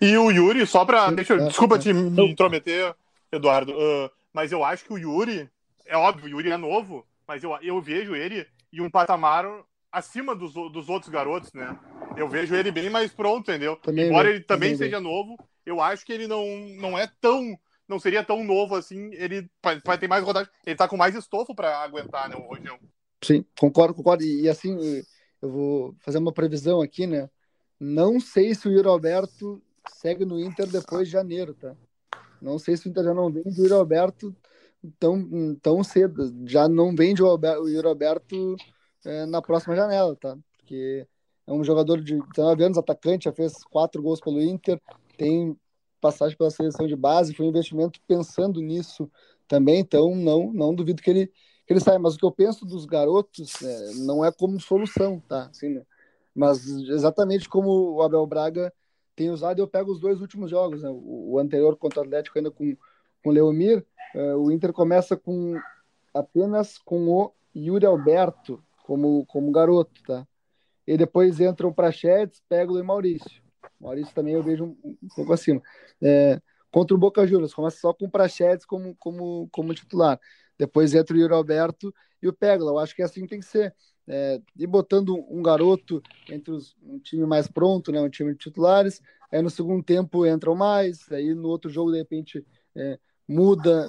[0.02, 1.80] E o Yuri, só eu- é, desculpa é.
[1.80, 2.96] te me intrometer,
[3.36, 5.50] Eduardo, ah, mas eu acho que o Yuri,
[5.86, 9.46] é óbvio, o Yuri é novo, mas eu, eu vejo ele em um patamar
[9.92, 11.78] acima dos, dos outros garotos, né?
[12.18, 13.78] Eu vejo ele bem mais pronto, entendeu?
[13.78, 16.46] Também Embora ele também também seja novo, eu acho que ele não,
[16.80, 17.58] não é tão.
[17.88, 19.14] Não seria tão novo assim.
[19.14, 20.52] Ele vai, ter mais rodagem.
[20.66, 22.80] Ele tá com mais estofo pra aguentar, né, o Rojão?
[23.24, 24.24] Sim, concordo, concordo.
[24.24, 25.04] E, e, assim,
[25.42, 27.30] eu vou fazer uma previsão aqui, né?
[27.80, 31.76] Não sei se o Yuri Alberto segue no Inter depois de janeiro, tá?
[32.46, 34.36] Não sei se o Inter já não vende o Yuri Alberto
[35.00, 36.32] tão, tão cedo.
[36.48, 38.56] Já não vende o, Alberto, o Yuri Alberto
[39.04, 40.38] é, na próxima janela, tá?
[40.56, 41.08] Porque
[41.48, 44.80] é um jogador de 19 anos, atacante, já fez quatro gols pelo Inter,
[45.18, 45.58] tem
[46.00, 49.10] passagem pela seleção de base, foi um investimento pensando nisso
[49.48, 51.28] também, então não, não duvido que ele,
[51.66, 51.98] que ele saia.
[51.98, 55.48] Mas o que eu penso dos garotos é, não é como solução, tá?
[55.48, 55.82] Assim, né?
[56.36, 58.72] Mas exatamente como o Abel Braga
[59.16, 60.90] tem usado, eu pego os dois últimos jogos, né?
[60.90, 62.76] o, o, anterior contra o Atlético ainda com,
[63.24, 65.60] com o Leomir, é, o Inter começa com
[66.14, 70.28] apenas com o Yuri Alberto como, como garoto, tá?
[70.88, 73.42] E depois entram o Prachetes, pega o Maurício.
[73.80, 75.62] Maurício também eu vejo um, um pouco acima.
[76.02, 76.40] É,
[76.72, 80.20] contra o Boca Juniors, começa só com o Prachetes como, como, como titular.
[80.58, 82.72] Depois entra o Yuri Alberto e o Pegla.
[82.72, 83.74] Eu acho que é assim tem que ser.
[84.08, 88.38] É, e botando um garoto entre os, um time mais pronto, né, um time de
[88.38, 89.02] titulares.
[89.32, 91.12] Aí no segundo tempo entram mais.
[91.12, 93.88] Aí no outro jogo, de repente, é, muda.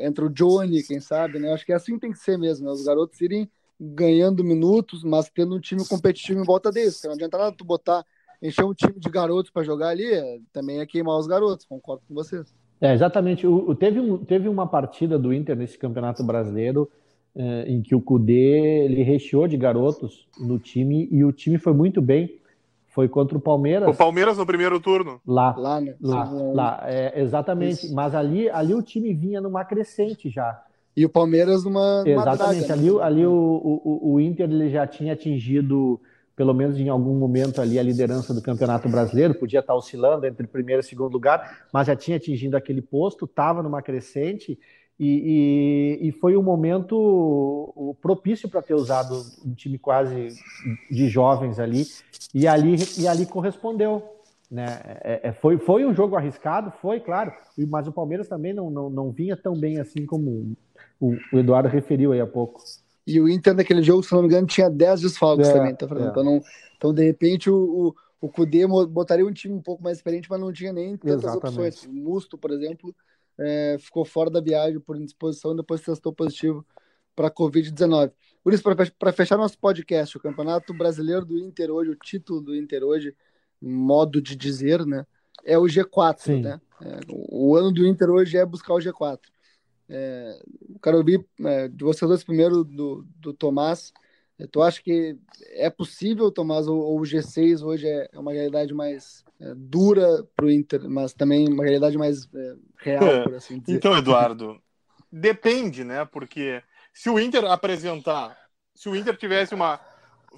[0.00, 1.38] Entra o Johnny, quem sabe.
[1.38, 1.52] Né?
[1.52, 2.66] Acho que é assim tem que ser mesmo.
[2.66, 2.72] Né?
[2.72, 7.00] Os garotos irem ganhando minutos, mas tendo um time competitivo em volta deles.
[7.04, 8.04] Não adianta nada tu botar
[8.42, 12.02] encher um time de garotos para jogar ali, é, também é queimar os garotos, concordo
[12.06, 12.54] com vocês.
[12.80, 13.46] É, exatamente.
[13.46, 16.90] O, teve, um, teve uma partida do Inter nesse Campeonato Brasileiro
[17.66, 22.00] em que o Cudê ele recheou de garotos no time e o time foi muito
[22.00, 22.38] bem.
[22.88, 23.88] Foi contra o Palmeiras.
[23.88, 25.20] O Palmeiras no primeiro turno.
[25.24, 25.54] Lá.
[25.56, 25.94] Lá, né?
[26.00, 27.86] Lá, lá é, exatamente.
[27.86, 27.94] Isso.
[27.94, 30.60] Mas ali, ali o time vinha numa crescente já.
[30.96, 32.02] E o Palmeiras numa.
[32.04, 32.66] Exatamente.
[32.66, 33.02] Draga, ali, né?
[33.02, 36.00] ali o, o, o Inter ele já tinha atingido
[36.40, 40.46] pelo menos em algum momento ali, a liderança do Campeonato Brasileiro, podia estar oscilando entre
[40.46, 44.58] primeiro e segundo lugar, mas já tinha atingido aquele posto, estava numa crescente,
[45.02, 50.28] e, e, e, foi um momento propício para ter usado um time quase
[50.90, 51.86] de jovens ali,
[52.34, 54.02] e ali, e ali correspondeu.
[54.50, 54.66] Né?
[55.02, 58.90] É, é, foi, foi um jogo arriscado, foi, claro, mas o Palmeiras também não, não,
[58.90, 60.54] não vinha tão bem assim como
[61.00, 62.60] o, o Eduardo referiu aí há pouco.
[63.06, 65.88] E o Inter naquele jogo, se não me engano, tinha 10 desfalques é, também, tá
[65.88, 66.08] falando.
[66.08, 66.10] É.
[66.10, 66.42] Então, não,
[66.76, 70.38] então, de repente, o, o, o Kudê botaria um time um pouco mais experiente, mas
[70.38, 71.46] não tinha nem tantas Exatamente.
[71.46, 71.84] opções.
[71.84, 72.94] O Musto, por exemplo,
[73.40, 76.64] é, ficou fora da viagem por indisposição e depois testou positivo
[77.16, 78.12] para a Covid-19.
[78.42, 78.62] Por isso,
[78.98, 83.14] para fechar nosso podcast, o Campeonato Brasileiro do Inter hoje, o título do Inter hoje,
[83.60, 85.06] modo de dizer, né?
[85.44, 86.42] É o G4, Sim.
[86.42, 86.60] né?
[86.82, 89.18] É, o ano do Inter hoje é buscar o G4.
[89.88, 90.42] É,
[90.82, 93.92] quero ouvir é, de vocês dois primeiro, do, do Tomás.
[94.40, 95.16] É, tu acha que
[95.52, 100.46] é possível, Tomás, ou, o G6 hoje é, é uma realidade mais é, dura para
[100.46, 103.76] o Inter, mas também uma realidade mais é, real, por assim dizer?
[103.76, 104.60] Então, Eduardo,
[105.12, 106.06] depende, né?
[106.06, 108.36] Porque se o Inter apresentar,
[108.74, 109.78] se o Inter tivesse uma.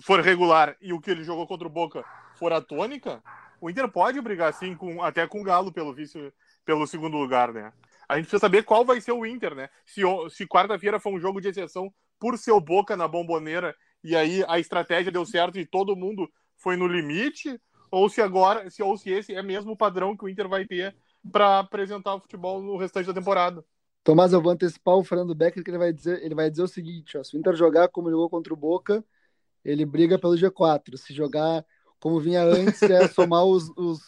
[0.00, 3.22] for regular e o que ele jogou contra o Boca for a tônica,
[3.60, 6.32] o Inter pode brigar sim com, até com o Galo pelo vice,
[6.64, 7.72] pelo segundo lugar, né?
[8.12, 9.70] a gente precisa saber qual vai ser o Inter, né?
[9.86, 14.44] Se, se quarta-feira foi um jogo de exceção por seu Boca na bomboneira e aí
[14.48, 17.60] a estratégia deu certo e todo mundo foi no limite,
[17.90, 20.64] ou se agora, se, ou se esse é mesmo o padrão que o Inter vai
[20.64, 20.94] ter
[21.30, 23.64] para apresentar o futebol no restante da temporada.
[24.02, 26.68] Tomás, eu vou antecipar o Fernando Becker, que ele vai dizer, ele vai dizer o
[26.68, 29.04] seguinte: ó, se o Inter jogar como jogou contra o Boca,
[29.64, 30.96] ele briga pelo G4.
[30.96, 31.64] Se jogar
[32.00, 34.00] como vinha antes, é somar os, os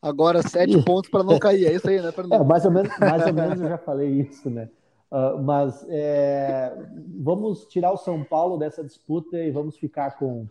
[0.00, 1.66] agora sete pontos para não cair.
[1.66, 2.40] É isso aí, né, Fernando?
[2.40, 4.70] É, mais, ou menos, mais ou menos eu já falei isso, né?
[5.12, 6.74] Uh, mas é,
[7.20, 10.48] vamos tirar o São Paulo dessa disputa e vamos ficar com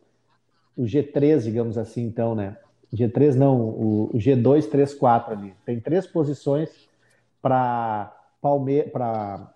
[0.78, 2.56] o G3, digamos assim, então, né?
[2.94, 5.56] G3 não, o G2, 3, 4 ali.
[5.66, 6.70] Tem três posições
[7.42, 9.52] para Palmeiras, para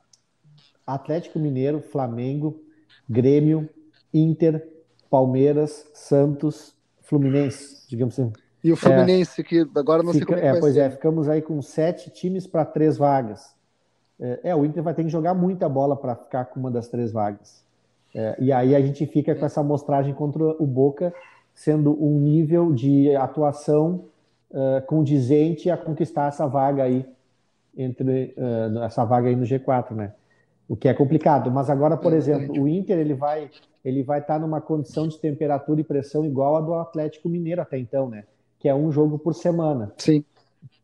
[0.88, 2.60] Atlético Mineiro, Flamengo,
[3.08, 3.70] Grêmio,
[4.12, 4.68] Inter,
[5.08, 8.34] Palmeiras, Santos, Fluminense, digamos assim.
[8.64, 11.30] E o Fluminense, é, que agora não fica, sei como é, é Pois é, ficamos
[11.30, 13.54] aí com sete times para três vagas.
[14.20, 16.88] É, é, o Inter vai ter que jogar muita bola para ficar com uma das
[16.88, 17.64] três vagas.
[18.14, 21.14] É, e aí a gente fica com essa amostragem contra o Boca,
[21.54, 24.06] sendo um nível de atuação
[24.52, 27.06] uh, condizente a conquistar essa vaga aí,
[27.78, 30.14] entre uh, essa vaga aí no G4, né?
[30.68, 31.52] O que é complicado.
[31.52, 33.50] Mas agora, por exemplo, o Inter ele vai
[33.84, 37.62] ele vai estar tá numa condição de temperatura e pressão igual a do Atlético Mineiro
[37.62, 38.24] até então, né?
[38.66, 39.94] que é um jogo por semana.
[39.96, 40.26] Sim.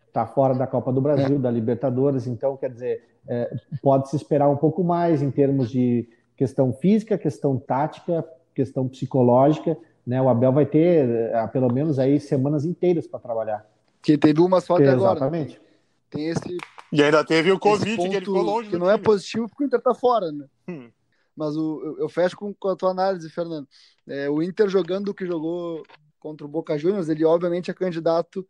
[0.08, 1.40] Está fora da Copa do Brasil, é.
[1.40, 6.74] da Libertadores, então, quer dizer, é, pode-se esperar um pouco mais em termos de questão
[6.74, 9.78] física, questão tática, questão psicológica.
[10.06, 10.22] Né?
[10.22, 13.66] O Abel vai ter, é, pelo menos, aí semanas inteiras para trabalhar.
[14.02, 15.20] Que teve uma só até agora.
[15.20, 15.42] Né?
[15.42, 15.62] Exatamente.
[16.10, 16.58] Tem esse.
[16.92, 18.70] E ainda teve o Covid, que ele ficou longe.
[18.70, 19.02] Que não é time.
[19.02, 20.46] é positivo porque o Inter está fora, né?
[20.68, 20.90] Hum.
[21.36, 23.68] Mas o, eu, eu fecho com, com, a tua análise, Fernando.
[24.08, 25.84] É, o Inter jogando o que jogou
[26.20, 28.46] contra o Boca Juniors, ele obviamente é candidato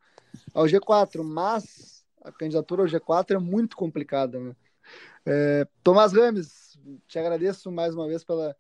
[0.53, 4.39] ao G4, mas a candidatura ao G4 é muito complicada.
[4.39, 4.55] Né?
[5.25, 8.55] É, Tomás Rames, te agradeço mais uma vez pela.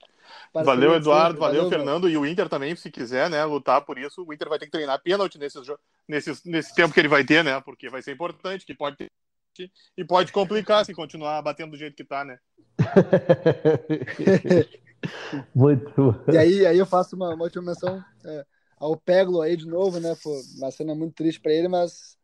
[0.53, 2.09] Valeu, Eduardo, valeu, valeu, Fernando.
[2.09, 4.71] E o Inter também, se quiser né, lutar por isso, o Inter vai ter que
[4.71, 5.59] treinar pênalti nesse,
[6.07, 7.59] nesse, nesse tempo que ele vai ter, né?
[7.61, 9.11] Porque vai ser importante, que pode ter
[9.97, 12.39] e pode complicar se continuar batendo do jeito que tá, né?
[15.53, 16.15] muito.
[16.31, 18.45] E aí, aí eu faço uma, uma última menção é,
[18.77, 20.15] ao Peglo aí de novo, né?
[20.23, 22.17] Pô, uma cena muito triste para ele, mas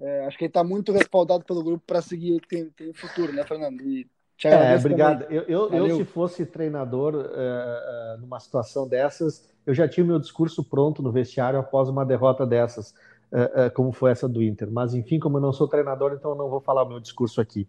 [0.00, 3.44] é, acho que ele tá muito respaldado pelo grupo para seguir, tem, tem futuro, né,
[3.44, 3.80] Fernando?
[3.82, 4.06] E
[4.44, 5.24] é, obrigado.
[5.30, 10.06] Eu, eu, eu, se fosse treinador uh, uh, numa situação dessas, eu já tinha o
[10.06, 12.94] meu discurso pronto no vestiário após uma derrota dessas,
[13.32, 14.70] uh, como foi essa do Inter.
[14.70, 17.40] Mas, enfim, como eu não sou treinador, então eu não vou falar o meu discurso
[17.40, 17.66] aqui.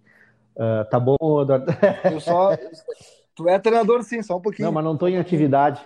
[0.92, 1.66] tá bom, Eduardo?
[2.12, 2.52] Eu só...
[3.36, 4.66] Tu é treinador, sim, só um pouquinho.
[4.66, 5.80] Não, mas não estou em atividade.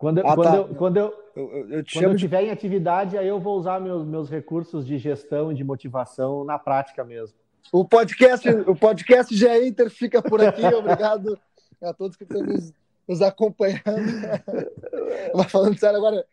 [0.00, 0.56] Quando, eu, ah, quando, tá.
[0.56, 2.46] eu, quando eu, eu, eu, eu quando eu estiver de...
[2.46, 6.58] em atividade, aí eu vou usar meus, meus recursos de gestão e de motivação na
[6.58, 7.36] prática mesmo.
[7.70, 10.64] O podcast, o podcast já Inter fica por aqui.
[10.74, 11.38] Obrigado
[11.82, 12.72] a todos que estão nos,
[13.06, 13.84] nos acompanhando.
[15.36, 16.24] Mas falando sério agora,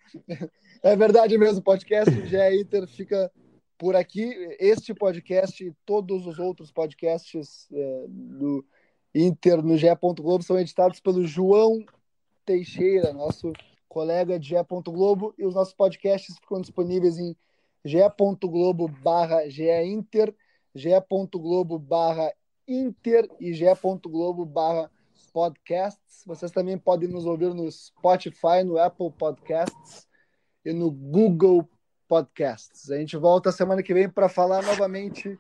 [0.82, 3.30] é verdade mesmo, o podcast já Inter fica
[3.78, 4.34] por aqui.
[4.62, 8.64] Este podcast e todos os outros podcasts é, do
[9.14, 9.88] Inter no GE.
[10.00, 11.84] Globo são editados pelo João
[12.48, 13.52] Teixeira, nosso
[13.90, 14.56] colega de GE.
[14.86, 17.36] Globo, e os nossos podcasts ficam disponíveis em
[17.84, 19.46] ge.globo barra
[19.86, 20.34] Inter
[20.74, 22.32] ge.globo barra
[22.66, 24.90] Inter e ge.globo barra
[25.34, 26.24] podcasts.
[26.26, 30.08] Vocês também podem nos ouvir no Spotify, no Apple Podcasts
[30.64, 31.68] e no Google
[32.08, 32.90] Podcasts.
[32.90, 35.38] A gente volta semana que vem para falar novamente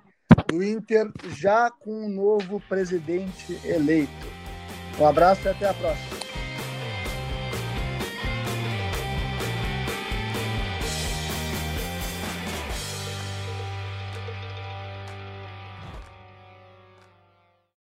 [0.48, 4.12] do Inter, já com um novo presidente eleito.
[5.00, 6.16] Um abraço e até a próxima.